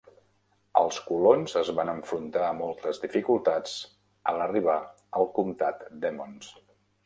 Els 0.79 0.95
colons 1.09 1.53
es 1.61 1.69
van 1.81 1.91
enfrontar 1.93 2.41
a 2.47 2.57
moltes 2.63 3.01
dificultats 3.05 3.77
a 4.33 4.37
l'arribar 4.41 4.81
al 5.21 5.33
comtat 5.41 5.89
d'Emmons. 6.03 6.53